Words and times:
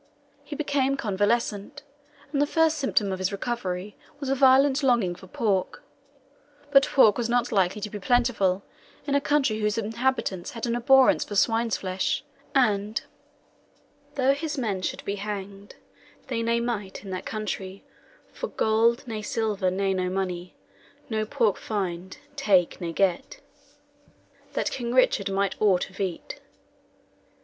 He 0.43 0.55
became 0.55 0.97
convalescent, 0.97 1.83
and 2.33 2.41
the 2.41 2.47
first 2.47 2.79
symptom 2.79 3.11
of 3.11 3.19
his 3.19 3.31
recovery 3.31 3.95
was 4.19 4.29
a 4.29 4.33
violent 4.33 4.81
longing 4.81 5.13
for 5.13 5.27
pork. 5.27 5.83
But 6.71 6.87
pork 6.87 7.19
was 7.19 7.29
not 7.29 7.51
likely 7.51 7.81
to 7.81 7.89
be 7.91 7.99
plentiful 7.99 8.63
in 9.05 9.13
a 9.13 9.21
country 9.21 9.59
whose 9.59 9.77
inhabitants 9.77 10.53
had 10.53 10.65
an 10.65 10.75
abhorrence 10.75 11.23
for 11.23 11.35
swine's 11.35 11.77
flesh; 11.77 12.23
and 12.55 13.03
"Though 14.15 14.33
his 14.33 14.57
men 14.57 14.81
should 14.81 15.05
be 15.05 15.17
hanged, 15.17 15.75
They 16.29 16.41
ne 16.41 16.59
might, 16.61 17.03
in 17.05 17.11
that 17.11 17.27
countrey, 17.27 17.83
For 18.33 18.47
gold, 18.47 19.07
ne 19.07 19.21
silver, 19.21 19.69
ne 19.69 19.93
no 19.93 20.09
money, 20.09 20.55
No 21.11 21.27
pork 21.27 21.57
find, 21.57 22.17
take, 22.35 22.81
ne 22.81 22.91
get, 22.91 23.39
That 24.53 24.71
King 24.71 24.95
Richard 24.95 25.31
might 25.31 25.61
aught 25.61 25.91
of 25.91 25.99
eat. 25.99 26.39